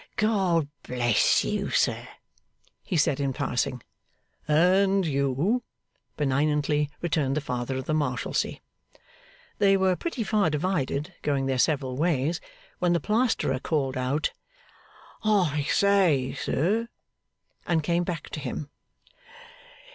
[0.15, 2.07] 'God bless you, sir,'
[2.81, 3.83] he said in passing.
[4.47, 5.61] 'And you,'
[6.17, 8.59] benignantly returned the Father of the Marshalsea.
[9.59, 12.41] They were pretty far divided, going their several ways,
[12.79, 14.31] when the Plasterer called out,
[15.23, 16.33] 'I say!
[16.33, 16.87] sir!'
[17.67, 18.71] and came back to him.